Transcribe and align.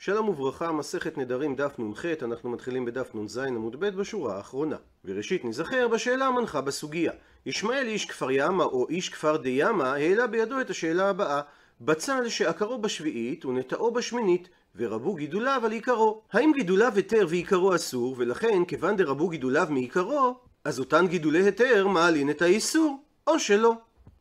שלום 0.00 0.28
וברכה, 0.28 0.72
מסכת 0.72 1.18
נדרים 1.18 1.56
דף 1.56 1.74
נ"ח, 1.78 2.04
אנחנו 2.22 2.50
מתחילים 2.50 2.84
בדף 2.84 3.14
נ"ז 3.14 3.38
עמוד 3.38 3.80
ב' 3.80 3.88
בשורה 3.88 4.36
האחרונה. 4.36 4.76
וראשית 5.04 5.44
נזכר 5.44 5.88
בשאלה 5.88 6.26
המנחה 6.26 6.60
בסוגיה. 6.60 7.12
ישמעאל 7.46 7.86
איש 7.86 8.04
כפר 8.04 8.30
ימה 8.30 8.64
או 8.64 8.88
איש 8.88 9.08
כפר 9.08 9.36
דיאמה 9.36 9.92
העלה 9.92 10.26
בידו 10.26 10.60
את 10.60 10.70
השאלה 10.70 11.08
הבאה: 11.10 11.40
בצל 11.80 12.28
שעקרו 12.28 12.78
בשביעית 12.78 13.44
ונטעו 13.44 13.90
בשמינית, 13.90 14.48
ורבו 14.76 15.14
גידוליו 15.14 15.62
על 15.64 15.72
עיקרו. 15.72 16.22
האם 16.32 16.52
גידוליו 16.54 16.92
היתר 16.96 17.26
ועיקרו 17.28 17.74
אסור, 17.74 18.14
ולכן 18.18 18.64
כיוון 18.64 18.96
דרבו 18.96 19.28
גידוליו 19.28 19.66
מעיקרו, 19.70 20.40
אז 20.64 20.78
אותן 20.78 21.06
גידולי 21.06 21.42
היתר 21.42 21.86
מעלין 21.86 22.30
את 22.30 22.42
האיסור, 22.42 23.02
או 23.26 23.38
שלא. 23.38 23.72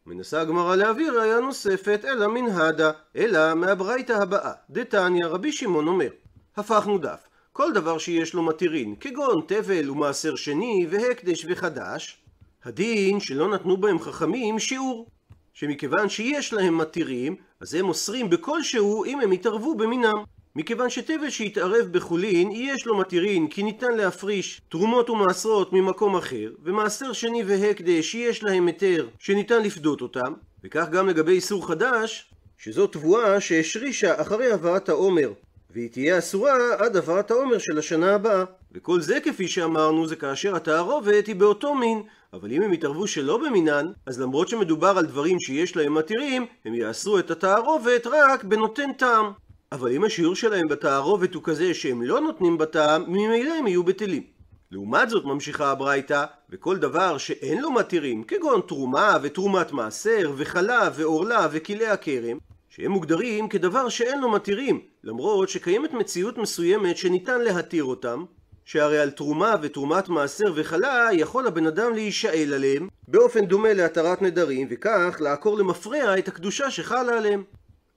מנסה 0.07 0.41
הגמרא 0.41 0.75
להעביר 0.75 1.19
ראיה 1.19 1.39
נוספת, 1.39 2.05
אלא 2.05 2.27
מן 2.27 2.45
הדה, 2.45 2.91
אלא 3.15 3.53
מהברייתא 3.53 4.13
הבאה. 4.13 4.51
דתניא, 4.69 5.25
רבי 5.25 5.51
שמעון 5.51 5.87
אומר, 5.87 6.09
הפכנו 6.57 6.97
דף. 6.97 7.27
כל 7.53 7.73
דבר 7.73 7.97
שיש 7.97 8.33
לו 8.33 8.43
מתירין, 8.43 8.95
כגון 8.99 9.41
תבל 9.47 9.89
ומעשר 9.89 10.35
שני 10.35 10.87
והקדש 10.89 11.45
וחדש, 11.49 12.17
הדין 12.63 13.19
שלא 13.19 13.49
נתנו 13.49 13.77
בהם 13.77 13.99
חכמים 13.99 14.59
שיעור. 14.59 15.07
שמכיוון 15.53 16.09
שיש 16.09 16.53
להם 16.53 16.77
מתירים, 16.77 17.35
אז 17.59 17.73
הם 17.73 17.89
אוסרים 17.89 18.29
בכלשהו 18.29 19.05
אם 19.05 19.21
הם 19.21 19.33
יתערבו 19.33 19.75
במינם. 19.75 20.23
מכיוון 20.55 20.89
שתבל 20.89 21.29
שהתערב 21.29 21.87
בחולין, 21.91 22.51
יש 22.51 22.85
לו 22.85 22.97
מתירין, 22.97 23.47
כי 23.47 23.63
ניתן 23.63 23.91
להפריש 23.97 24.61
תרומות 24.69 25.09
ומעשרות 25.09 25.73
ממקום 25.73 26.15
אחר, 26.15 26.51
ומעשר 26.63 27.13
שני 27.13 27.43
והקדש 27.43 28.11
שיש 28.11 28.43
להם 28.43 28.67
היתר, 28.67 29.07
שניתן 29.19 29.63
לפדות 29.63 30.01
אותם, 30.01 30.33
וכך 30.63 30.89
גם 30.91 31.09
לגבי 31.09 31.31
איסור 31.31 31.67
חדש, 31.67 32.31
שזו 32.57 32.87
תבואה 32.87 33.41
שהשרישה 33.41 34.21
אחרי 34.21 34.51
הבאת 34.51 34.89
העומר, 34.89 35.31
והיא 35.71 35.89
תהיה 35.89 36.17
אסורה 36.17 36.73
עד 36.77 36.95
הבאת 36.95 37.31
העומר 37.31 37.57
של 37.57 37.77
השנה 37.77 38.15
הבאה. 38.15 38.43
וכל 38.71 39.01
זה 39.01 39.19
כפי 39.19 39.47
שאמרנו 39.47 40.07
זה 40.07 40.15
כאשר 40.15 40.55
התערובת 40.55 41.27
היא 41.27 41.35
באותו 41.35 41.75
מין, 41.75 42.03
אבל 42.33 42.51
אם 42.51 42.61
הם 42.61 42.73
יתערבו 42.73 43.07
שלא 43.07 43.37
במינן, 43.37 43.85
אז 44.05 44.21
למרות 44.21 44.47
שמדובר 44.49 44.97
על 44.97 45.05
דברים 45.05 45.39
שיש 45.39 45.75
להם 45.75 45.93
מתירים, 45.93 46.45
הם 46.65 46.73
יאסרו 46.73 47.19
את 47.19 47.31
התערובת 47.31 48.07
רק 48.07 48.43
בנותן 48.43 48.93
טעם. 48.93 49.31
אבל 49.71 49.91
אם 49.91 50.03
השיעור 50.03 50.35
שלהם 50.35 50.67
בתערובת 50.67 51.33
הוא 51.33 51.43
כזה 51.43 51.73
שהם 51.73 52.01
לא 52.01 52.19
נותנים 52.19 52.57
בטעם, 52.57 53.03
ממילא 53.07 53.53
הם 53.53 53.67
יהיו 53.67 53.83
בטלים. 53.83 54.23
לעומת 54.71 55.09
זאת 55.09 55.25
ממשיכה 55.25 55.71
הברייתא, 55.71 56.25
וכל 56.49 56.77
דבר 56.77 57.17
שאין 57.17 57.61
לו 57.61 57.71
מתירים, 57.71 58.23
כגון 58.23 58.61
תרומה 58.67 59.17
ותרומת 59.21 59.71
מעשר, 59.71 60.31
וחלה 60.37 60.89
ועורלה 60.95 61.47
וכלי 61.51 61.87
הכרם, 61.87 62.37
שהם 62.69 62.91
מוגדרים 62.91 63.47
כדבר 63.49 63.89
שאין 63.89 64.21
לו 64.21 64.29
מתירים, 64.29 64.81
למרות 65.03 65.49
שקיימת 65.49 65.93
מציאות 65.93 66.37
מסוימת 66.37 66.97
שניתן 66.97 67.41
להתיר 67.41 67.83
אותם, 67.83 68.25
שהרי 68.65 68.99
על 68.99 69.09
תרומה 69.09 69.55
ותרומת 69.61 70.09
מעשר 70.09 70.53
וחלה 70.55 71.07
יכול 71.13 71.47
הבן 71.47 71.67
אדם 71.67 71.93
להישאל 71.93 72.53
עליהם 72.53 72.87
באופן 73.07 73.45
דומה 73.45 73.73
להתרת 73.73 74.21
נדרים, 74.21 74.67
וכך 74.71 75.17
לעקור 75.19 75.57
למפרע 75.57 76.17
את 76.17 76.27
הקדושה 76.27 76.71
שחלה 76.71 77.17
עליהם. 77.17 77.43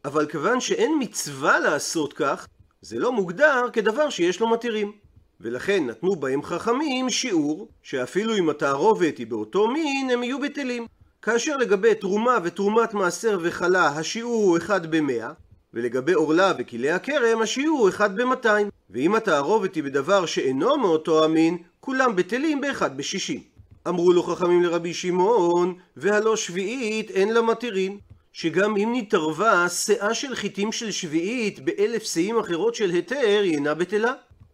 אבל 0.04 0.26
כיוון 0.26 0.60
שאין 0.60 0.92
מצווה 1.00 1.58
לעשות 1.58 2.12
כך, 2.12 2.46
זה 2.82 2.98
לא 2.98 3.12
מוגדר 3.12 3.66
כדבר 3.72 4.10
שיש 4.10 4.40
לו 4.40 4.48
מתירים. 4.48 4.92
ולכן 5.40 5.86
נתנו 5.86 6.16
בהם 6.16 6.42
חכמים 6.42 7.10
שיעור, 7.10 7.68
שאפילו 7.82 8.36
אם 8.36 8.50
התערובת 8.50 9.18
היא 9.18 9.26
באותו 9.26 9.68
מין, 9.68 10.10
הם 10.10 10.22
יהיו 10.22 10.40
בטלים. 10.40 10.86
כאשר 11.22 11.56
לגבי 11.56 11.94
תרומה 11.94 12.38
ותרומת 12.44 12.94
מעשר 12.94 13.38
וחלה 13.42 13.86
השיעור 13.86 14.44
הוא 14.44 14.56
אחד 14.56 14.90
במאה, 14.90 15.30
ולגבי 15.74 16.12
עורלה 16.12 16.52
וכלי 16.58 16.90
הכרם 16.90 17.42
השיעור 17.42 17.80
הוא 17.80 17.88
אחד 17.88 18.16
במאתיים. 18.16 18.68
ואם 18.90 19.14
התערובת 19.14 19.74
היא 19.74 19.82
בדבר 19.82 20.26
שאינו 20.26 20.78
מאותו 20.78 21.24
המין, 21.24 21.58
כולם 21.80 22.16
בטלים 22.16 22.60
באחד 22.60 22.96
בשישים. 22.96 23.40
אמרו 23.88 24.12
לו 24.12 24.22
חכמים 24.22 24.62
לרבי 24.62 24.94
שמעון, 24.94 25.74
והלא 25.96 26.36
שביעית 26.36 27.10
אין 27.10 27.32
לה 27.32 27.42
מתירין. 27.42 27.98
שגם 28.32 28.76
אם 28.76 28.92
נתערבה 28.96 29.68
שאה 29.68 30.14
של 30.14 30.34
חיטים 30.34 30.72
של 30.72 30.90
שביעית 30.90 31.60
באלף 31.60 32.02
שאים 32.02 32.38
אחרות 32.38 32.74
של 32.74 32.90
היתר, 32.90 33.40
היא 33.42 33.54
אינה 33.54 33.74
בטלה. 33.74 34.12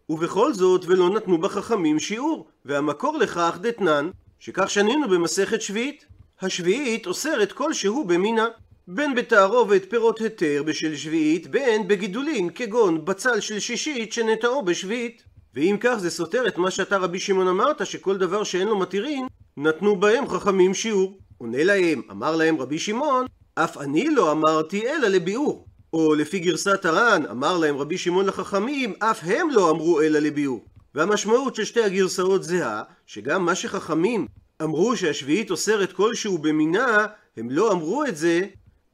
ובכל 0.09 0.53
זאת, 0.53 0.85
ולא 0.87 1.09
נתנו 1.09 1.37
בחכמים 1.37 1.99
שיעור, 1.99 2.47
והמקור 2.65 3.17
לכך 3.17 3.57
דתנן, 3.61 4.09
שכך 4.39 4.69
שנינו 4.69 5.09
במסכת 5.09 5.61
שביעית. 5.61 6.05
השביעית 6.41 7.07
אוסרת 7.07 7.51
כלשהו 7.51 8.03
במינה, 8.03 8.47
בין 8.87 9.15
בתערובת 9.15 9.89
פירות 9.89 10.19
היתר 10.19 10.63
בשל 10.65 10.95
שביעית, 10.95 11.47
בין 11.47 11.87
בגידולין 11.87 12.49
כגון 12.49 13.05
בצל 13.05 13.39
של 13.39 13.59
שישית 13.59 14.13
שנטעו 14.13 14.61
בשביעית. 14.61 15.23
ואם 15.53 15.77
כך 15.79 15.95
זה 15.97 16.09
סותר 16.09 16.47
את 16.47 16.57
מה 16.57 16.71
שאתה 16.71 16.97
רבי 16.97 17.19
שמעון 17.19 17.47
אמרת, 17.47 17.85
שכל 17.85 18.17
דבר 18.17 18.43
שאין 18.43 18.67
לו 18.67 18.77
מתירין, 18.77 19.27
נתנו 19.57 19.95
בהם 19.95 20.29
חכמים 20.29 20.73
שיעור. 20.73 21.17
עונה 21.37 21.63
להם, 21.63 22.01
אמר 22.11 22.35
להם 22.35 22.61
רבי 22.61 22.79
שמעון, 22.79 23.25
אף 23.63 23.77
אני 23.77 24.09
לא 24.09 24.31
אמרתי 24.31 24.87
אלא 24.87 25.07
לביאור. 25.07 25.65
או 25.93 26.15
לפי 26.15 26.39
גרסת 26.39 26.85
הר"ן, 26.85 27.23
אמר 27.31 27.57
להם 27.57 27.77
רבי 27.77 27.97
שמעון 27.97 28.25
לחכמים, 28.25 28.93
אף 28.99 29.19
הם 29.23 29.49
לא 29.49 29.69
אמרו 29.71 30.01
אלא 30.01 30.19
לביאור. 30.19 30.65
והמשמעות 30.95 31.55
של 31.55 31.63
שתי 31.65 31.83
הגרסאות 31.83 32.43
זהה, 32.43 32.83
שגם 33.05 33.45
מה 33.45 33.55
שחכמים 33.55 34.27
אמרו 34.63 34.95
שהשביעית 34.95 35.51
אוסרת 35.51 35.91
כלשהו 35.91 36.37
במינה, 36.37 37.05
הם 37.37 37.49
לא 37.49 37.71
אמרו 37.71 38.05
את 38.05 38.17
זה, 38.17 38.41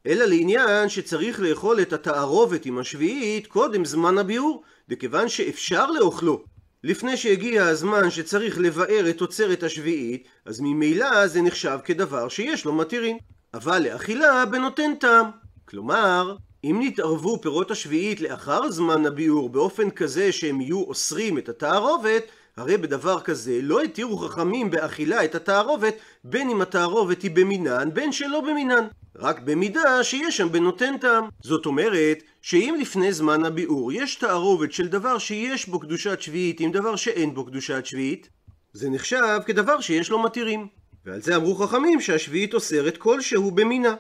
אלא 0.08 0.26
לעניין 0.26 0.90
שצריך 0.90 1.40
לאכול 1.40 1.82
את 1.82 1.94
התערובת 1.94 2.66
עם 2.66 2.80
השביעית 2.80 3.48
קודם 3.48 3.86
זמן 3.86 4.18
הביאור, 4.18 4.64
וכיוון 4.90 5.30
שאפשר 5.30 5.92
לאוכלו. 5.92 6.44
לפני 6.84 7.18
שהגיע 7.18 7.66
הזמן 7.66 8.10
שצריך 8.10 8.58
לבאר 8.58 9.10
את 9.10 9.18
תוצרת 9.18 9.64
השביעית, 9.64 10.28
אז 10.46 10.60
ממילא 10.60 11.28
זה 11.28 11.42
נחשב 11.42 11.78
כדבר 11.86 12.30
שיש 12.30 12.66
לו 12.66 12.74
מתירים. 12.74 13.18
אבל 13.54 13.84
לאכילה 13.84 14.46
בנותן 14.46 14.96
טעם. 15.00 15.26
כלומר, 15.66 16.36
אם 16.64 16.80
נתערבו 16.84 17.42
פירות 17.42 17.72
השביעית 17.72 18.22
לאחר 18.22 18.72
זמן 18.72 19.06
הביאור 19.06 19.50
באופן 19.50 19.90
כזה 19.90 20.32
שהם 20.32 20.62
יהיו 20.62 20.84
אוסרים 20.84 21.38
את 21.38 21.50
התערובת, 21.50 22.24
הרי 22.58 22.78
בדבר 22.78 23.20
כזה 23.20 23.60
לא 23.62 23.82
התירו 23.82 24.18
חכמים 24.18 24.72
באכילה 24.72 25.26
את 25.26 25.36
התערובת, 25.36 25.96
בין 26.24 26.50
אם 26.50 26.62
התערובת 26.62 27.22
היא 27.22 27.32
במינן, 27.32 27.90
בין 27.94 28.12
שלא 28.12 28.42
במינן. 28.42 28.88
רק 29.16 29.40
במידה 29.40 30.04
שיש 30.04 30.38
שם 30.38 30.52
בנותן 30.52 30.98
טעם. 30.98 31.30
זאת 31.42 31.66
אומרת, 31.66 32.24
שאם 32.42 32.76
לפני 32.82 33.14
זמן 33.14 33.46
הביאור 33.46 33.92
יש 33.92 34.16
תערובת 34.16 34.72
של 34.72 34.88
דבר 34.88 35.18
שיש 35.18 35.70
בו 35.70 35.80
קדושת 35.80 36.22
שביעית 36.22 36.60
עם 36.60 36.72
דבר 36.72 36.96
שאין 36.96 37.34
בו 37.34 37.46
קדושת 37.46 37.86
שביעית, 37.86 38.30
זה 38.74 38.90
נחשב 38.90 39.40
כדבר 39.46 39.82
שיש 39.82 40.10
לו 40.10 40.24
מתירים. 40.24 40.83
ועל 41.06 41.22
זה 41.22 41.36
אמרו 41.36 41.56
חכמים 41.56 42.02
שהשביעית 42.02 42.54
אוסרת 42.54 42.98
כלשהו 42.98 43.52
במינה. 43.52 43.96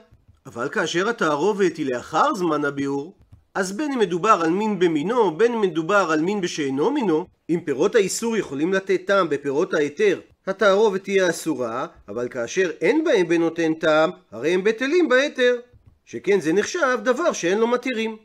אבל 0.46 0.70
כאשר 0.70 1.10
התערובת 1.10 1.78
היא 1.78 1.94
לאחר 1.94 2.34
זמן 2.36 2.66
הביאור, 2.66 3.16
אז 3.56 3.72
בין 3.72 3.92
אם 3.92 4.00
מדובר 4.00 4.42
על 4.44 4.50
מין 4.50 4.80
במינו, 4.80 5.38
בין 5.38 5.54
אם 5.54 5.62
מדובר 5.62 6.08
על 6.12 6.22
מין 6.22 6.42
בשאינו 6.42 6.92
מינו, 6.92 7.26
אם 7.50 7.60
פירות 7.66 7.96
האיסור 7.96 8.38
יכולים 8.38 8.74
לתת 8.74 9.02
טעם 9.06 9.30
בפירות 9.30 9.74
ההיתר, 9.74 10.20
התערובת 10.48 11.04
תהיה 11.04 11.30
אסורה, 11.30 11.88
אבל 12.08 12.28
כאשר 12.30 12.72
אין 12.82 13.04
בהם 13.04 13.28
בנותן 13.28 13.74
טעם, 13.74 14.10
הרי 14.32 14.50
הם 14.54 14.64
בטלים 14.64 15.10
בהיתר. 15.10 15.56
שכן 16.06 16.40
זה 16.40 16.54
נחשב 16.54 16.98
דבר 17.04 17.32
שאין 17.32 17.58
לו 17.58 17.68
מתירים. 17.68 18.18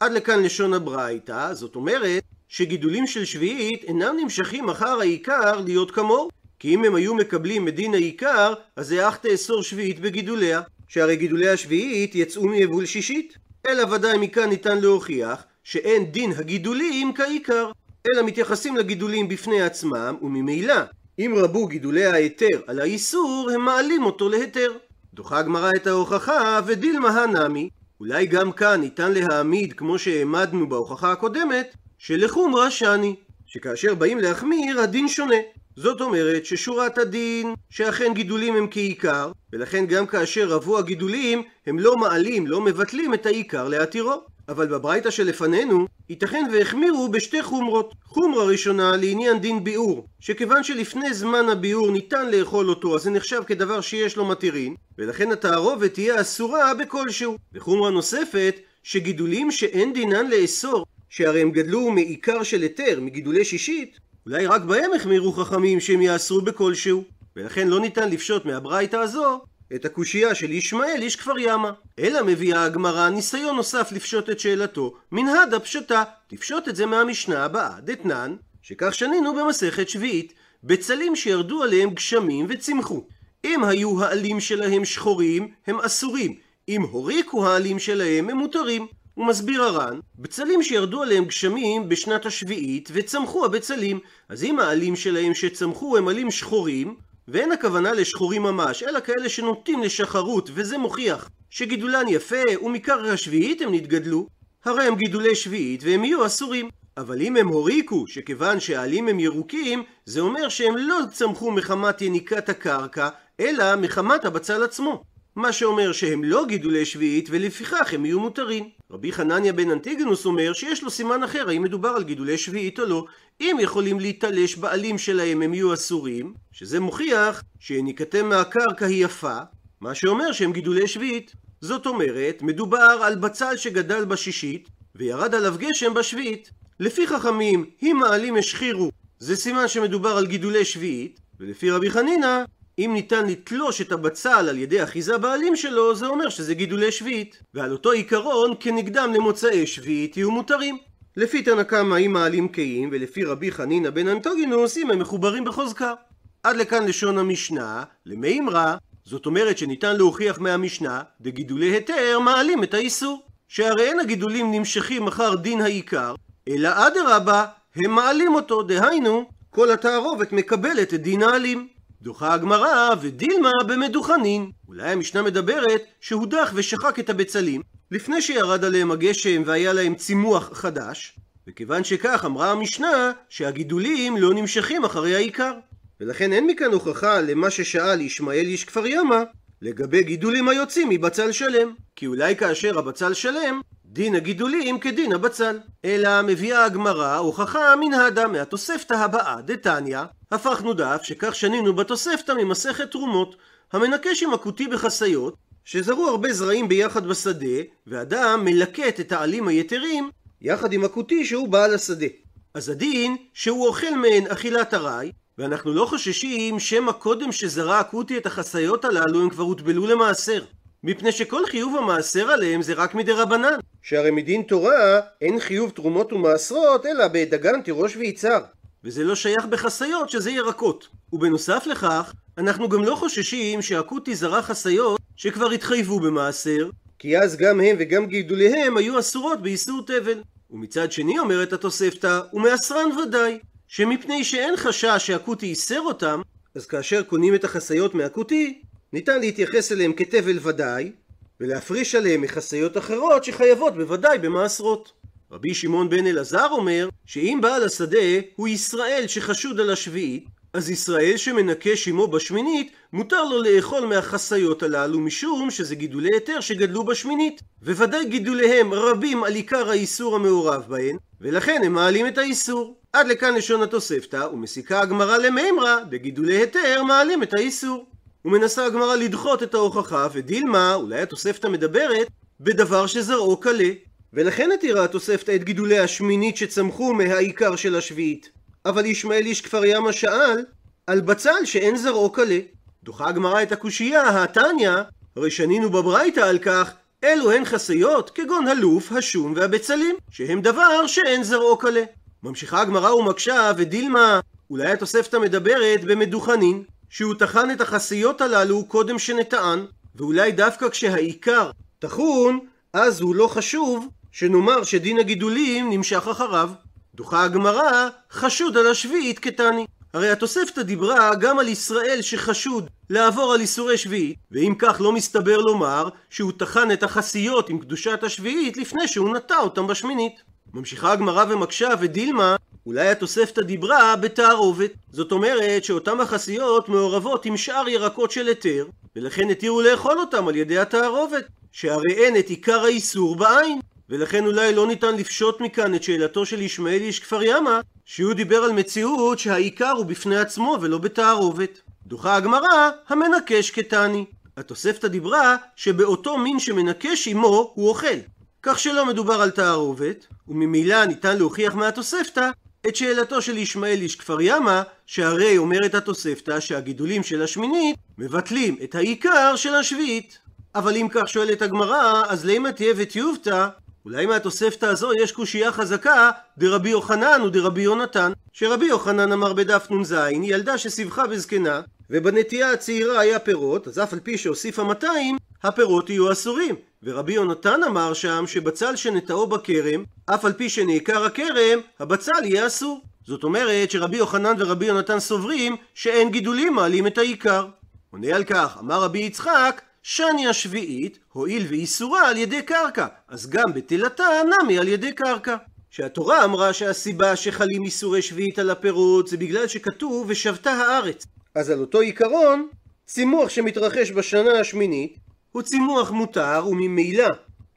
עד 0.00 0.12
לכאן 0.12 0.42
לשון 0.42 0.74
הברייתא, 0.74 1.54
זאת 1.54 1.76
אומרת 1.76 2.22
שגידולים 2.48 3.06
של 3.06 3.24
שביעית 3.24 3.84
אינם 3.84 4.16
נמשכים 4.22 4.68
אחר 4.68 5.00
העיקר 5.00 5.60
להיות 5.60 5.90
כמוהו. 5.90 6.28
כי 6.58 6.74
אם 6.74 6.84
הם 6.84 6.94
היו 6.94 7.14
מקבלים 7.14 7.64
מדין 7.64 7.94
העיקר, 7.94 8.54
אז 8.76 8.88
זה 8.88 9.08
אך 9.08 9.16
תאסור 9.16 9.62
שביעית 9.62 10.00
בגידוליה. 10.00 10.60
שהרי 10.88 11.16
גידולי 11.16 11.48
השביעית 11.48 12.14
יצאו 12.14 12.48
מיבול 12.48 12.86
שישית. 12.86 13.34
אלא 13.66 13.94
ודאי 13.94 14.18
מכאן 14.18 14.48
ניתן 14.48 14.78
להוכיח 14.78 15.44
שאין 15.64 16.04
דין 16.04 16.32
הגידולים 16.32 17.12
כעיקר, 17.14 17.70
אלא 18.06 18.22
מתייחסים 18.22 18.76
לגידולים 18.76 19.28
בפני 19.28 19.62
עצמם, 19.62 20.16
וממילא, 20.22 20.74
אם 21.18 21.34
רבו 21.36 21.66
גידולי 21.66 22.04
ההיתר 22.04 22.60
על 22.66 22.80
האיסור, 22.80 23.50
הם 23.54 23.60
מעלים 23.60 24.02
אותו 24.02 24.28
להיתר. 24.28 24.72
דוחה 25.14 25.38
הגמרא 25.38 25.70
את 25.76 25.86
ההוכחה, 25.86 26.60
ודילמה 26.66 27.08
הנמי. 27.08 27.68
אולי 28.00 28.26
גם 28.26 28.52
כאן 28.52 28.80
ניתן 28.80 29.12
להעמיד, 29.12 29.72
כמו 29.72 29.98
שהעמדנו 29.98 30.68
בהוכחה 30.68 31.12
הקודמת, 31.12 31.74
שלחומרא 31.98 32.70
שני, 32.70 33.14
שכאשר 33.46 33.94
באים 33.94 34.18
להחמיר, 34.18 34.80
הדין 34.80 35.08
שונה. 35.08 35.36
זאת 35.76 36.00
אומרת 36.00 36.46
ששורת 36.46 36.98
הדין 36.98 37.54
שאכן 37.70 38.14
גידולים 38.14 38.56
הם 38.56 38.66
כעיקר, 38.70 39.32
ולכן 39.52 39.86
גם 39.86 40.06
כאשר 40.06 40.48
רבו 40.48 40.78
הגידולים, 40.78 41.42
הם 41.66 41.78
לא 41.78 41.96
מעלים, 41.96 42.46
לא 42.46 42.60
מבטלים 42.60 43.14
את 43.14 43.26
העיקר 43.26 43.68
להתירו. 43.68 44.22
אבל 44.48 44.66
בברייתא 44.66 45.10
שלפנינו, 45.10 45.86
ייתכן 46.08 46.44
והחמירו 46.52 47.08
בשתי 47.08 47.42
חומרות. 47.42 47.94
חומרה 48.04 48.44
ראשונה 48.44 48.96
לעניין 48.96 49.38
דין 49.38 49.64
ביאור, 49.64 50.06
שכיוון 50.20 50.62
שלפני 50.62 51.14
זמן 51.14 51.48
הביאור 51.48 51.90
ניתן 51.90 52.30
לאכול 52.30 52.68
אותו, 52.68 52.96
אז 52.96 53.02
זה 53.02 53.10
נחשב 53.10 53.42
כדבר 53.46 53.80
שיש 53.80 54.16
לו 54.16 54.24
מתירין, 54.24 54.74
ולכן 54.98 55.32
התערובת 55.32 55.94
תהיה 55.94 56.20
אסורה 56.20 56.74
בכלשהו. 56.74 57.36
וחומרה 57.54 57.90
נוספת, 57.90 58.56
שגידולים 58.82 59.50
שאין 59.50 59.92
דינן 59.92 60.26
לאסור, 60.30 60.86
שהרי 61.08 61.42
הם 61.42 61.50
גדלו 61.50 61.90
מעיקר 61.90 62.42
של 62.42 62.62
היתר, 62.62 63.00
מגידולי 63.00 63.44
שישית, 63.44 63.98
אולי 64.26 64.46
רק 64.46 64.62
בהם 64.62 64.90
החמירו 64.96 65.32
חכמים 65.32 65.80
שהם 65.80 66.02
יאסרו 66.02 66.40
בכלשהו. 66.40 67.04
ולכן 67.36 67.68
לא 67.68 67.80
ניתן 67.80 68.10
לפשוט 68.10 68.44
מהברייתא 68.44 68.96
הזו 68.96 69.40
את 69.74 69.84
הקושייה 69.84 70.34
של 70.34 70.52
ישמעאל 70.52 71.02
איש 71.02 71.16
כפר 71.16 71.38
ימה. 71.38 71.72
אלא 71.98 72.24
מביאה 72.24 72.64
הגמרא 72.64 73.08
ניסיון 73.08 73.56
נוסף 73.56 73.92
לפשוט 73.92 74.30
את 74.30 74.40
שאלתו, 74.40 74.94
מנהד 75.12 75.54
הפשטה, 75.54 76.04
תפשוט 76.26 76.68
את 76.68 76.76
זה 76.76 76.86
מהמשנה 76.86 77.44
הבאה, 77.44 77.80
דתנן, 77.80 78.36
שכך 78.62 78.94
שנינו 78.94 79.34
במסכת 79.34 79.88
שביעית, 79.88 80.32
בצלים 80.64 81.16
שירדו 81.16 81.62
עליהם 81.62 81.90
גשמים 81.90 82.46
וצמחו. 82.48 83.04
אם 83.44 83.64
היו 83.64 84.02
העלים 84.04 84.40
שלהם 84.40 84.84
שחורים, 84.84 85.48
הם 85.66 85.80
אסורים. 85.80 86.34
אם 86.68 86.82
הוריקו 86.82 87.46
העלים 87.46 87.78
שלהם, 87.78 88.30
הם 88.30 88.36
מותרים. 88.36 88.86
הוא 89.16 89.26
מסביר 89.26 89.62
הר"ן, 89.62 89.98
בצלים 90.18 90.62
שירדו 90.62 91.02
עליהם 91.02 91.24
גשמים 91.24 91.88
בשנת 91.88 92.26
השביעית 92.26 92.88
וצמחו 92.92 93.44
הבצלים. 93.44 94.00
אז 94.28 94.44
אם 94.44 94.58
העלים 94.58 94.96
שלהם 94.96 95.34
שצמחו 95.34 95.96
הם 95.96 96.08
עלים 96.08 96.30
שחורים, 96.30 96.96
ואין 97.28 97.52
הכוונה 97.52 97.92
לשחורים 97.92 98.42
ממש, 98.42 98.82
אלא 98.82 99.00
כאלה 99.00 99.28
שנוטים 99.28 99.82
לשחרות, 99.82 100.50
וזה 100.54 100.78
מוכיח 100.78 101.30
שגידולן 101.50 102.08
יפה 102.08 102.42
ומקרקע 102.62 103.12
השביעית 103.12 103.62
הם 103.62 103.74
נתגדלו, 103.74 104.26
הרי 104.64 104.84
הם 104.84 104.94
גידולי 104.96 105.34
שביעית 105.34 105.82
והם 105.84 106.04
יהיו 106.04 106.26
אסורים. 106.26 106.68
אבל 106.96 107.22
אם 107.22 107.36
הם 107.36 107.48
הוריקו, 107.48 108.06
שכיוון 108.06 108.60
שהעלים 108.60 109.08
הם 109.08 109.20
ירוקים, 109.20 109.82
זה 110.04 110.20
אומר 110.20 110.48
שהם 110.48 110.76
לא 110.76 110.98
צמחו 111.12 111.50
מחמת 111.50 112.02
יניקת 112.02 112.48
הקרקע, 112.48 113.08
אלא 113.40 113.76
מחמת 113.76 114.24
הבצל 114.24 114.62
עצמו. 114.62 115.02
מה 115.36 115.52
שאומר 115.52 115.92
שהם 115.92 116.24
לא 116.24 116.46
גידולי 116.46 116.84
שביעית 116.84 117.28
ולפיכך 117.30 117.94
הם 117.94 118.04
יהיו 118.04 118.20
מותרים. 118.20 118.68
רבי 118.90 119.12
חנניה 119.12 119.52
בן 119.52 119.70
אנטיגנוס 119.70 120.26
אומר 120.26 120.52
שיש 120.52 120.82
לו 120.82 120.90
סימן 120.90 121.22
אחר 121.22 121.48
האם 121.48 121.62
מדובר 121.62 121.88
על 121.88 122.02
גידולי 122.02 122.38
שביעית 122.38 122.80
או 122.80 122.84
לא. 122.84 123.04
אם 123.40 123.56
יכולים 123.60 124.00
להתלש 124.00 124.56
בעלים 124.56 124.98
שלהם 124.98 125.42
הם 125.42 125.54
יהיו 125.54 125.74
אסורים, 125.74 126.34
שזה 126.52 126.80
מוכיח 126.80 127.42
שיניקתם 127.60 128.28
מהקרקע 128.28 128.86
היא 128.86 129.04
יפה, 129.04 129.38
מה 129.80 129.94
שאומר 129.94 130.32
שהם 130.32 130.52
גידולי 130.52 130.88
שביעית. 130.88 131.32
זאת 131.60 131.86
אומרת, 131.86 132.42
מדובר 132.42 132.98
על 133.02 133.14
בצל 133.14 133.56
שגדל 133.56 134.04
בשישית 134.04 134.68
וירד 134.94 135.34
עליו 135.34 135.54
גשם 135.58 135.94
בשביעית. 135.94 136.50
לפי 136.80 137.06
חכמים, 137.06 137.64
אם 137.82 138.02
העלים 138.02 138.36
השחירו, 138.36 138.90
זה 139.18 139.36
סימן 139.36 139.68
שמדובר 139.68 140.16
על 140.16 140.26
גידולי 140.26 140.64
שביעית, 140.64 141.20
ולפי 141.40 141.70
רבי 141.70 141.90
חנינא, 141.90 142.44
אם 142.78 142.90
ניתן 142.94 143.26
לתלוש 143.26 143.80
את 143.80 143.92
הבצל 143.92 144.48
על 144.48 144.58
ידי 144.58 144.82
אחיזה 144.82 145.18
בעלים 145.18 145.56
שלו, 145.56 145.94
זה 145.94 146.06
אומר 146.06 146.28
שזה 146.28 146.54
גידולי 146.54 146.92
שביעית. 146.92 147.42
ועל 147.54 147.72
אותו 147.72 147.90
עיקרון, 147.90 148.54
כנגדם 148.60 149.12
למוצאי 149.14 149.66
שביעית 149.66 150.16
יהיו 150.16 150.30
מותרים. 150.30 150.78
לפי 151.16 151.42
תנא 151.42 151.62
קמא 151.62 151.96
אם 151.96 152.16
העלים 152.16 152.48
קיים, 152.48 152.88
ולפי 152.92 153.24
רבי 153.24 153.52
חנינא 153.52 153.90
בן 153.90 154.08
אנטוגינוס 154.08 154.76
אם 154.76 154.90
הם 154.90 154.98
מחוברים 154.98 155.44
בחוזקה. 155.44 155.94
עד 156.42 156.56
לכאן 156.56 156.86
לשון 156.86 157.18
המשנה, 157.18 157.84
למימרא, 158.06 158.76
זאת 159.04 159.26
אומרת 159.26 159.58
שניתן 159.58 159.96
להוכיח 159.96 160.38
מהמשנה, 160.38 161.02
דגידולי 161.20 161.66
היתר 161.66 162.18
מעלים 162.18 162.64
את 162.64 162.74
האיסור. 162.74 163.22
שהרי 163.48 163.88
אין 163.88 164.00
הגידולים 164.00 164.52
נמשכים 164.52 165.06
אחר 165.06 165.34
דין 165.34 165.60
העיקר, 165.60 166.14
אלא 166.48 166.68
אדרבה, 166.86 167.44
הם 167.76 167.90
מעלים 167.90 168.34
אותו, 168.34 168.62
דהיינו, 168.62 169.30
כל 169.50 169.70
התערובת 169.70 170.32
מקבלת 170.32 170.94
את 170.94 171.02
דין 171.02 171.22
העלים. 171.22 171.75
דוחה 172.02 172.34
הגמרא 172.34 172.90
ודילמה 173.00 173.50
במדוכנין. 173.66 174.50
אולי 174.68 174.90
המשנה 174.90 175.22
מדברת 175.22 175.82
שהודח 176.00 176.52
ושחק 176.54 176.98
את 176.98 177.10
הבצלים 177.10 177.62
לפני 177.90 178.22
שירד 178.22 178.64
עליהם 178.64 178.90
הגשם 178.90 179.42
והיה 179.46 179.72
להם 179.72 179.94
צימוח 179.94 180.50
חדש, 180.52 181.16
וכיוון 181.48 181.84
שכך 181.84 182.24
אמרה 182.24 182.50
המשנה 182.50 183.12
שהגידולים 183.28 184.16
לא 184.16 184.34
נמשכים 184.34 184.84
אחרי 184.84 185.14
העיקר. 185.14 185.52
ולכן 186.00 186.32
אין 186.32 186.46
מכאן 186.46 186.72
הוכחה 186.72 187.20
למה 187.20 187.50
ששאל 187.50 188.00
ישמעאל 188.00 188.46
איש 188.46 188.64
כפר 188.64 188.86
ימה 188.86 189.22
לגבי 189.62 190.02
גידולים 190.02 190.48
היוצאים 190.48 190.88
מבצל 190.88 191.32
שלם. 191.32 191.74
כי 191.96 192.06
אולי 192.06 192.36
כאשר 192.36 192.78
הבצל 192.78 193.14
שלם, 193.14 193.60
דין 193.96 194.14
הגידולים 194.14 194.78
כדין 194.78 195.12
הבצל. 195.12 195.58
אלא 195.84 196.22
מביאה 196.22 196.64
הגמרא 196.64 197.16
הוכחה 197.16 197.76
מן 197.76 197.92
האדם 197.92 198.32
מהתוספתא 198.32 198.94
הבאה, 198.94 199.40
דתניא, 199.40 200.00
הפכנו 200.30 200.74
דף 200.74 201.00
שכך 201.02 201.34
שנינו 201.34 201.76
בתוספתא 201.76 202.32
ממסכת 202.32 202.90
תרומות, 202.90 203.36
המנקש 203.72 204.22
עם 204.22 204.34
הכותי 204.34 204.68
בחסיות, 204.68 205.34
שזרו 205.64 206.08
הרבה 206.08 206.32
זרעים 206.32 206.68
ביחד 206.68 207.06
בשדה, 207.06 207.56
ואדם 207.86 208.44
מלקט 208.44 209.00
את 209.00 209.12
העלים 209.12 209.48
היתרים 209.48 210.10
יחד 210.40 210.72
עם 210.72 210.84
הכותי 210.84 211.24
שהוא 211.24 211.48
בעל 211.48 211.74
השדה. 211.74 212.06
אז 212.54 212.68
הדין 212.68 213.16
שהוא 213.34 213.66
אוכל 213.66 213.94
מהן 213.96 214.26
אכילת 214.26 214.74
ארעי, 214.74 215.12
ואנחנו 215.38 215.72
לא 215.72 215.86
חוששים 215.86 216.58
שמא 216.58 216.92
קודם 216.92 217.32
שזרע 217.32 217.78
הכותי 217.78 218.18
את 218.18 218.26
החסיות 218.26 218.84
הללו 218.84 219.22
הם 219.22 219.30
כבר 219.30 219.44
הוטבלו 219.44 219.86
למעשר. 219.86 220.44
מפני 220.84 221.12
שכל 221.12 221.46
חיוב 221.46 221.76
המעשר 221.76 222.30
עליהם 222.30 222.62
זה 222.62 222.74
רק 222.74 222.94
מדי 222.94 223.12
רבנן. 223.12 223.58
שהרי 223.82 224.10
מדין 224.10 224.42
תורה 224.42 225.00
אין 225.20 225.40
חיוב 225.40 225.70
תרומות 225.70 226.12
ומעשרות 226.12 226.86
אלא 226.86 227.08
בדגן 227.08 227.62
תירוש 227.62 227.96
ויצהר. 227.96 228.40
וזה 228.84 229.04
לא 229.04 229.14
שייך 229.14 229.44
בחסיות 229.44 230.10
שזה 230.10 230.30
ירקות. 230.30 230.88
ובנוסף 231.12 231.66
לכך, 231.66 232.12
אנחנו 232.38 232.68
גם 232.68 232.84
לא 232.84 232.94
חוששים 232.94 233.62
שהכותי 233.62 234.14
זרע 234.14 234.42
חסיות 234.42 235.00
שכבר 235.16 235.50
התחייבו 235.50 236.00
במעשר, 236.00 236.70
כי 236.98 237.18
אז 237.18 237.36
גם 237.36 237.60
הם 237.60 237.76
וגם 237.78 238.06
גידוליהם 238.06 238.76
היו 238.76 238.98
אסורות 238.98 239.42
באיסור 239.42 239.82
תבל. 239.86 240.22
ומצד 240.50 240.92
שני 240.92 241.18
אומרת 241.18 241.52
התוספתא, 241.52 242.20
ומעשרן 242.32 242.90
ודאי, 242.98 243.38
שמפני 243.68 244.24
שאין 244.24 244.56
חשש 244.56 244.98
שהכותי 244.98 245.46
איסר 245.46 245.80
אותם, 245.80 246.22
אז 246.54 246.66
כאשר 246.66 247.02
קונים 247.02 247.34
את 247.34 247.44
החסיות 247.44 247.94
מהכותי, 247.94 248.62
ניתן 248.92 249.20
להתייחס 249.20 249.72
אליהם 249.72 249.92
כתבל 249.92 250.38
ודאי, 250.42 250.92
ולהפריש 251.40 251.94
עליהם 251.94 252.20
מחסיות 252.20 252.76
אחרות 252.76 253.24
שחייבות 253.24 253.74
בוודאי 253.74 254.18
במעשרות. 254.18 254.92
רבי 255.30 255.54
שמעון 255.54 255.88
בן 255.88 256.06
אלעזר 256.06 256.46
אומר 256.50 256.88
שאם 257.06 257.38
בעל 257.42 257.64
השדה 257.64 257.98
הוא 258.36 258.48
ישראל 258.48 259.04
שחשוד 259.06 259.60
על 259.60 259.70
השביעית, 259.70 260.24
אז 260.52 260.70
ישראל 260.70 261.16
שמנקש 261.16 261.88
עמו 261.88 262.08
בשמינית, 262.08 262.72
מותר 262.92 263.24
לו 263.24 263.42
לאכול 263.42 263.86
מהחסיות 263.86 264.62
הללו 264.62 265.00
משום 265.00 265.50
שזה 265.50 265.74
גידולי 265.74 266.10
היתר 266.12 266.40
שגדלו 266.40 266.84
בשמינית. 266.84 267.40
וודאי 267.62 268.04
גידוליהם 268.04 268.74
רבים 268.74 269.24
על 269.24 269.34
עיקר 269.34 269.70
האיסור 269.70 270.16
המעורב 270.16 270.64
בהן, 270.68 270.96
ולכן 271.20 271.62
הם 271.64 271.72
מעלים 271.72 272.06
את 272.06 272.18
האיסור. 272.18 272.76
עד 272.92 273.06
לכאן 273.06 273.34
לשון 273.34 273.62
התוספתא, 273.62 274.28
ומסיקה 274.32 274.80
הגמרא 274.80 275.16
למימרא, 275.16 275.76
בגידולי 275.88 276.36
היתר 276.36 276.82
מעלים 276.82 277.22
את 277.22 277.34
האיסור. 277.34 277.86
ומנסה 278.26 278.66
הגמרא 278.66 278.96
לדחות 278.96 279.42
את 279.42 279.54
ההוכחה, 279.54 280.08
ודילמה, 280.12 280.74
אולי 280.74 281.00
התוספתא 281.00 281.46
מדברת, 281.46 282.06
בדבר 282.40 282.86
שזרעו 282.86 283.36
קלה. 283.36 283.68
ולכן 284.12 284.50
התירה 284.54 284.84
התוספתא 284.84 285.34
את 285.34 285.44
גידולי 285.44 285.78
השמינית 285.78 286.36
שצמחו 286.36 286.94
מהעיקר 286.94 287.56
של 287.56 287.76
השביעית. 287.76 288.30
אבל 288.64 288.86
ישמעאל 288.86 289.26
איש 289.26 289.40
כפר 289.40 289.64
ימה 289.64 289.92
שאל 289.92 290.44
על 290.86 291.00
בצל 291.00 291.44
שאין 291.44 291.76
זרעו 291.76 292.10
קלה. 292.10 292.38
דוחה 292.84 293.08
הגמרא 293.08 293.42
את 293.42 293.52
הקושייה, 293.52 294.22
התניא, 294.22 294.72
הרי 295.16 295.30
שנינו 295.30 295.70
בברייתא 295.70 296.20
על 296.20 296.38
כך, 296.38 296.72
אלו 297.04 297.32
הן 297.32 297.44
חסיות 297.44 298.10
כגון 298.10 298.48
הלוף, 298.48 298.92
השום 298.92 299.32
והבצלים, 299.36 299.96
שהם 300.10 300.40
דבר 300.40 300.86
שאין 300.86 301.22
זרעו 301.22 301.56
קלה. 301.56 301.82
ממשיכה 302.22 302.60
הגמרא 302.60 302.92
ומקשה 302.92 303.52
ודילמה, 303.56 304.20
אולי 304.50 304.72
התוספתא 304.72 305.16
מדברת 305.16 305.84
במדוכנין, 305.84 306.62
שהוא 306.90 307.14
טחן 307.14 307.50
את 307.50 307.60
החסיות 307.60 308.20
הללו 308.20 308.64
קודם 308.64 308.98
שנטען, 308.98 309.66
ואולי 309.94 310.32
דווקא 310.32 310.68
כשהעיקר 310.68 311.50
טחון, 311.78 312.40
אז 312.72 313.00
הוא 313.00 313.14
לא 313.14 313.28
חשוב 313.28 313.88
שנאמר 314.12 314.64
שדין 314.64 314.98
הגידולים 314.98 315.70
נמשך 315.70 316.08
אחריו. 316.08 316.50
דוחה 316.94 317.22
הגמרא, 317.22 317.88
חשוד 318.10 318.56
על 318.56 318.66
השביעית 318.66 319.18
כתני. 319.18 319.66
הרי 319.94 320.10
התוספתא 320.10 320.62
דיברה 320.62 321.14
גם 321.14 321.38
על 321.38 321.48
ישראל 321.48 322.02
שחשוד 322.02 322.70
לעבור 322.90 323.32
על 323.32 323.40
איסורי 323.40 323.78
שביעית, 323.78 324.16
ואם 324.30 324.54
כך 324.58 324.80
לא 324.80 324.92
מסתבר 324.92 325.38
לומר 325.38 325.88
שהוא 326.10 326.32
טחן 326.36 326.70
את 326.70 326.82
החסיות 326.82 327.48
עם 327.48 327.58
קדושת 327.58 328.02
השביעית 328.02 328.56
לפני 328.56 328.88
שהוא 328.88 329.16
נטע 329.16 329.36
אותם 329.36 329.66
בשמינית. 329.66 330.22
ממשיכה 330.54 330.92
הגמרא 330.92 331.24
ומקשה 331.28 331.68
ודילמה, 331.80 332.36
אולי 332.66 332.88
התוספתא 332.88 333.42
דיברה 333.42 333.96
בתערובת. 333.96 334.70
זאת 334.92 335.12
אומרת 335.12 335.64
שאותן 335.64 336.00
החסיות 336.00 336.68
מעורבות 336.68 337.24
עם 337.24 337.36
שאר 337.36 337.68
ירקות 337.68 338.10
של 338.10 338.26
היתר, 338.26 338.66
ולכן 338.96 339.30
התירו 339.30 339.62
לאכול 339.62 339.98
אותם 339.98 340.28
על 340.28 340.36
ידי 340.36 340.58
התערובת, 340.58 341.24
שהרי 341.52 341.94
אין 341.94 342.16
את 342.16 342.28
עיקר 342.28 342.64
האיסור 342.64 343.16
בעין. 343.16 343.60
ולכן 343.90 344.26
אולי 344.26 344.54
לא 344.54 344.66
ניתן 344.66 344.96
לפשוט 344.96 345.40
מכאן 345.40 345.74
את 345.74 345.82
שאלתו 345.82 346.26
של 346.26 346.42
ישמעאל 346.42 346.80
איש 346.80 347.00
כפר 347.00 347.22
ימה, 347.22 347.60
שהוא 347.84 348.14
דיבר 348.14 348.36
על 348.44 348.52
מציאות 348.52 349.18
שהעיקר 349.18 349.70
הוא 349.70 349.86
בפני 349.86 350.16
עצמו 350.16 350.58
ולא 350.60 350.78
בתערובת. 350.78 351.60
דוחה 351.86 352.16
הגמרא, 352.16 352.70
המנקש 352.88 353.50
כתני. 353.50 354.04
התוספתא 354.36 354.88
דיברה 354.88 355.36
שבאותו 355.56 356.18
מין 356.18 356.38
שמנקש 356.38 357.08
עמו 357.08 357.52
הוא 357.54 357.68
אוכל. 357.68 357.98
כך 358.42 358.58
שלא 358.58 358.86
מדובר 358.86 359.22
על 359.22 359.30
תערובת, 359.30 360.06
וממילא 360.28 360.84
ניתן 360.84 361.16
להוכיח 361.16 361.54
מהתוספתא 361.54 362.30
את 362.68 362.76
שאלתו 362.76 363.22
של 363.22 363.38
ישמעאל 363.38 363.78
איש 363.80 363.96
כפר 363.96 364.20
ימה, 364.20 364.62
שהרי 364.86 365.38
אומרת 365.38 365.74
התוספתא 365.74 366.40
שהגידולים 366.40 367.02
של 367.02 367.22
השמינית 367.22 367.76
מבטלים 367.98 368.56
את 368.64 368.74
העיקר 368.74 369.36
של 369.36 369.54
השביעית. 369.54 370.18
אבל 370.54 370.76
אם 370.76 370.88
כך 370.90 371.08
שואלת 371.08 371.42
הגמרא, 371.42 372.02
אז 372.08 372.24
לימה 372.24 372.52
תהיה 372.52 372.74
וטיובתא, 372.76 373.48
אולי 373.84 374.06
מהתוספתא 374.06 374.66
הזו 374.66 374.90
יש 375.02 375.12
קושייה 375.12 375.52
חזקה 375.52 376.10
דרבי 376.38 376.70
יוחנן 376.70 377.22
ודרבי 377.24 377.62
יונתן, 377.62 378.12
שרבי 378.32 378.66
יוחנן 378.66 379.12
אמר 379.12 379.32
בדף 379.32 379.66
נ"ז, 379.70 379.94
ילדה 380.22 380.58
שסיבכה 380.58 381.06
בזקנה, 381.06 381.60
ובנטייה 381.90 382.52
הצעירה 382.52 383.00
היה 383.00 383.18
פירות, 383.18 383.68
אז 383.68 383.78
אף 383.78 383.92
על 383.92 384.00
פי 384.00 384.18
שהוסיפה 384.18 384.64
200, 384.64 385.16
הפירות 385.42 385.90
יהיו 385.90 386.12
אסורים. 386.12 386.54
ורבי 386.86 387.12
יונתן 387.12 387.62
אמר 387.62 387.94
שם 387.94 388.24
שבצל 388.26 388.76
שנטעו 388.76 389.26
בכרם, 389.26 389.84
אף 390.06 390.24
על 390.24 390.32
פי 390.32 390.48
שנעקר 390.48 391.04
הכרם, 391.04 391.60
הבצל 391.80 392.24
יהיה 392.24 392.46
אסור. 392.46 392.80
זאת 393.06 393.24
אומרת 393.24 393.70
שרבי 393.70 393.96
יוחנן 393.96 394.34
ורבי 394.38 394.66
יונתן 394.66 395.00
סוברים 395.00 395.56
שאין 395.74 396.10
גידולים 396.10 396.54
מעלים 396.54 396.86
את 396.86 396.98
העיקר. 396.98 397.46
עונה 397.90 398.16
על 398.16 398.24
כך, 398.24 398.56
אמר 398.60 398.82
רבי 398.82 398.98
יצחק, 398.98 399.62
שני 399.82 400.26
השביעית, 400.28 400.98
הואיל 401.12 401.46
ואיסורה 401.48 402.08
על 402.08 402.16
ידי 402.16 402.42
קרקע, 402.42 402.86
אז 403.08 403.30
גם 403.30 403.52
בתילתה 403.54 404.04
נמי 404.42 404.58
על 404.58 404.68
ידי 404.68 404.92
קרקע. 404.92 405.36
שהתורה 405.70 406.24
אמרה 406.24 406.52
שהסיבה 406.52 407.16
שחלים 407.16 407.64
איסורי 407.64 408.02
שביעית 408.02 408.38
על 408.38 408.50
הפירות 408.50 409.08
זה 409.08 409.16
בגלל 409.16 409.46
שכתוב 409.46 410.06
ושבתה 410.08 410.50
הארץ. 410.50 411.06
אז 411.34 411.50
על 411.50 411.60
אותו 411.60 411.80
עיקרון, 411.80 412.48
צימוח 412.86 413.28
שמתרחש 413.28 413.90
בשנה 413.90 414.40
השמינית 414.40 415.05
הוא 415.36 415.42
צימוח 415.42 415.90
מותר 415.90 416.44
וממילא 416.50 417.08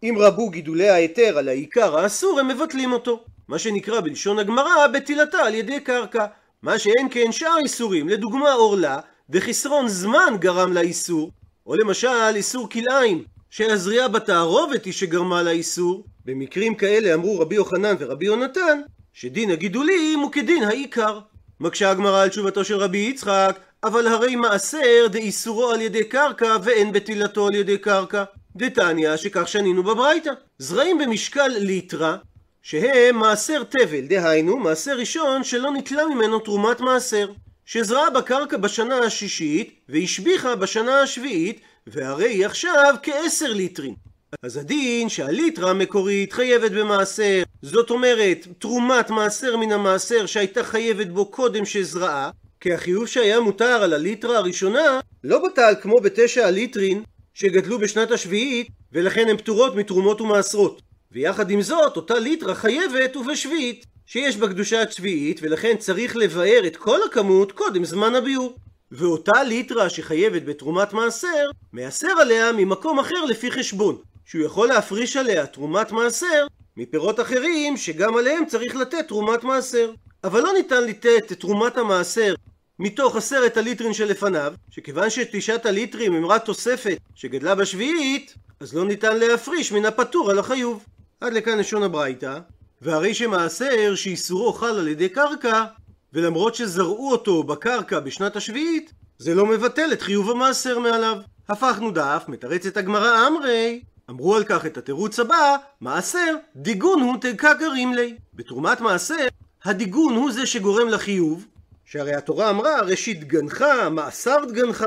אם 0.03 0.15
רבו 0.17 0.49
גידולי 0.49 0.89
ההיתר 0.89 1.37
על 1.37 1.47
העיקר 1.47 1.97
האסור 1.97 2.39
הם 2.39 2.47
מבטלים 2.47 2.91
אותו. 2.91 3.23
מה 3.47 3.59
שנקרא 3.59 4.01
בלשון 4.01 4.39
הגמרא 4.39 4.87
בתילתה 4.87 5.37
על 5.37 5.55
ידי 5.55 5.79
קרקע. 5.79 6.25
מה 6.61 6.79
שאין 6.79 7.07
כן 7.11 7.31
שאר 7.31 7.57
איסורים, 7.63 8.09
לדוגמה 8.09 8.51
עורלה, 8.51 8.99
וחסרון 9.29 9.87
זמן 9.87 10.33
גרם 10.39 10.73
לאיסור, 10.73 11.31
או 11.67 11.75
למשל 11.75 12.35
איסור 12.35 12.69
כלאיים, 12.69 13.23
שהזריעה 13.49 14.07
בתערובת 14.07 14.85
היא 14.85 14.93
שגרמה 14.93 15.43
לאיסור, 15.43 16.03
במקרים 16.25 16.75
כאלה 16.75 17.13
אמרו 17.13 17.39
רבי 17.39 17.55
יוחנן 17.55 17.95
ורבי 17.99 18.25
יונתן, 18.25 18.81
שדין 19.13 19.51
הגידולים 19.51 20.19
הוא 20.19 20.31
כדין 20.31 20.63
העיקר. 20.63 21.19
מקשה 21.59 21.91
הגמרא 21.91 22.21
על 22.21 22.29
תשובתו 22.29 22.63
של 22.63 22.75
רבי 22.75 22.97
יצחק, 22.97 23.59
אבל 23.83 24.07
הרי 24.07 24.35
מעשר 24.35 25.07
דאיסורו 25.09 25.69
על 25.69 25.81
ידי 25.81 26.03
קרקע 26.03 26.57
ואין 26.63 26.91
בתילתו 26.91 27.47
על 27.47 27.55
ידי 27.55 27.77
קרקע. 27.77 28.23
דתניא 28.55 29.17
שכך 29.17 29.47
שנינו 29.47 29.83
בברייתא. 29.83 30.31
זרעים 30.57 30.97
במשקל 30.97 31.47
ליטרה, 31.47 32.17
שהם 32.61 33.15
מעשר 33.15 33.63
תבל, 33.63 34.01
דהיינו 34.01 34.57
מעשר 34.57 34.97
ראשון 34.97 35.43
שלא 35.43 35.71
נתלה 35.71 36.05
ממנו 36.05 36.39
תרומת 36.39 36.79
מעשר. 36.79 37.31
שזרעה 37.65 38.09
בקרקע 38.09 38.57
בשנה 38.57 38.97
השישית 38.97 39.79
והשביחה 39.89 40.55
בשנה 40.55 41.01
השביעית, 41.01 41.61
והרי 41.87 42.29
היא 42.29 42.45
עכשיו 42.45 42.95
כעשר 43.03 43.53
ליטרים. 43.53 43.95
אז 44.43 44.57
הדין 44.57 45.09
שהליטרה 45.09 45.69
המקורית 45.69 46.33
חייבת 46.33 46.71
במעשר, 46.71 47.43
זאת 47.61 47.89
אומרת 47.89 48.47
תרומת 48.59 49.09
מעשר 49.09 49.57
מן 49.57 49.71
המעשר 49.71 50.25
שהייתה 50.25 50.63
חייבת 50.63 51.07
בו 51.07 51.25
קודם 51.25 51.65
שזרעה, 51.65 52.29
כי 52.61 52.73
החיוב 52.73 53.07
שהיה 53.07 53.39
מותר 53.39 53.83
על 53.83 53.93
הליטרה 53.93 54.37
הראשונה 54.37 54.99
לא 55.23 55.45
בטל 55.45 55.73
כמו 55.81 55.99
בתשע 55.99 56.47
הליטרין 56.47 57.03
שגדלו 57.33 57.79
בשנת 57.79 58.11
השביעית 58.11 58.67
ולכן 58.91 59.27
הן 59.29 59.37
פטורות 59.37 59.75
מתרומות 59.75 60.21
ומעשרות. 60.21 60.81
ויחד 61.11 61.51
עם 61.51 61.61
זאת 61.61 61.95
אותה 61.95 62.19
ליטרה 62.19 62.55
חייבת 62.55 63.15
ובשביעית 63.15 63.85
שיש 64.05 64.37
בה 64.37 64.47
קדושת 64.47 64.87
שביעית 64.91 65.39
ולכן 65.43 65.75
צריך 65.77 66.15
לבאר 66.15 66.67
את 66.67 66.77
כל 66.77 66.99
הכמות 67.03 67.51
קודם 67.51 67.85
זמן 67.85 68.15
הביאור. 68.15 68.55
ואותה 68.91 69.43
ליטרה 69.43 69.89
שחייבת 69.89 70.43
בתרומת 70.43 70.93
מעשר, 70.93 71.49
מעשר 71.73 72.11
עליה 72.21 72.51
ממקום 72.51 72.99
אחר 72.99 73.25
לפי 73.25 73.51
חשבון, 73.51 73.97
שהוא 74.25 74.45
יכול 74.45 74.67
להפריש 74.67 75.17
עליה 75.17 75.45
תרומת 75.45 75.91
מעשר 75.91 76.47
מפירות 76.77 77.19
אחרים 77.19 77.77
שגם 77.77 78.17
עליהם 78.17 78.45
צריך 78.45 78.75
לתת 78.75 79.07
תרומת 79.07 79.43
מעשר. 79.43 79.91
אבל 80.23 80.41
לא 80.41 80.53
ניתן 80.53 80.83
לתת 80.83 81.31
את 81.31 81.39
תרומת 81.39 81.77
המעשר 81.77 82.33
מתוך 82.79 83.15
עשרת 83.15 83.57
הליטרים 83.57 83.93
שלפניו, 83.93 84.53
שכיוון 84.69 85.09
שתשעת 85.09 85.65
הליטרים 85.65 86.13
הם 86.13 86.25
רק 86.25 86.45
תוספת 86.45 86.97
שגדלה 87.15 87.55
בשביעית, 87.55 88.35
אז 88.59 88.73
לא 88.73 88.85
ניתן 88.85 89.17
להפריש 89.17 89.71
מן 89.71 89.85
הפטור 89.85 90.31
על 90.31 90.39
החיוב. 90.39 90.85
עד 91.21 91.33
לכאן 91.33 91.57
לשון 91.57 91.83
הברייתא, 91.83 92.39
והרי 92.81 93.13
שמעשר 93.13 93.95
שאיסורו 93.95 94.53
חל 94.53 94.79
על 94.79 94.87
ידי 94.87 95.09
קרקע, 95.09 95.65
ולמרות 96.13 96.55
שזרעו 96.55 97.11
אותו 97.11 97.43
בקרקע 97.43 97.99
בשנת 97.99 98.35
השביעית, 98.35 98.93
זה 99.17 99.35
לא 99.35 99.45
מבטל 99.45 99.89
את 99.93 100.01
חיוב 100.01 100.31
המעשר 100.31 100.79
מעליו. 100.79 101.17
הפכנו 101.49 101.91
דף, 101.91 102.23
מתרצת 102.27 102.77
הגמרא 102.77 103.27
אמרי, 103.27 103.81
אמרו 104.09 104.35
על 104.35 104.43
כך 104.43 104.65
את 104.65 104.77
התירוץ 104.77 105.19
הבא, 105.19 105.55
מעשר, 105.81 106.35
דיגון 106.55 107.01
הוא 107.01 107.17
תלקה 107.21 107.53
גרים 107.53 107.93
לי. 107.93 108.15
בתרומת 108.33 108.81
מעשר, 108.81 109.27
הדיגון 109.63 110.15
הוא 110.15 110.31
זה 110.31 110.45
שגורם 110.45 110.87
לחיוב, 110.87 111.45
שהרי 111.91 112.15
התורה 112.15 112.49
אמרה 112.49 112.81
ראשית 112.81 113.19
דגנך, 113.19 113.65
מעשר 113.91 114.45
דגנך. 114.45 114.85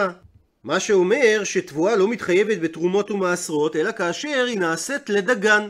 מה 0.65 0.81
שאומר 0.81 1.41
שתבואה 1.45 1.97
לא 1.97 2.09
מתחייבת 2.09 2.59
בתרומות 2.59 3.11
ומעשרות, 3.11 3.77
אלא 3.77 3.93
כאשר 3.93 4.45
היא 4.49 4.59
נעשית 4.59 5.11
לדגן, 5.11 5.69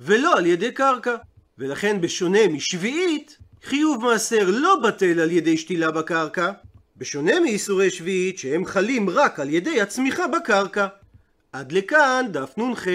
ולא 0.00 0.38
על 0.38 0.46
ידי 0.46 0.72
קרקע. 0.72 1.16
ולכן 1.58 2.00
בשונה 2.00 2.48
משביעית, 2.48 3.38
חיוב 3.64 4.04
מעשר 4.04 4.50
לא 4.50 4.80
בטל 4.84 5.20
על 5.20 5.30
ידי 5.30 5.56
שתילה 5.56 5.90
בקרקע, 5.90 6.52
בשונה 6.96 7.40
מאיסורי 7.40 7.90
שביעית 7.90 8.38
שהם 8.38 8.64
חלים 8.64 9.10
רק 9.10 9.40
על 9.40 9.50
ידי 9.50 9.80
הצמיחה 9.80 10.26
בקרקע. 10.26 10.86
עד 11.52 11.72
לכאן 11.72 12.26
דף 12.30 12.58
נ"ח. 12.58 12.86